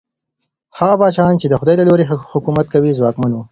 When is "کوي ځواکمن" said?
2.73-3.31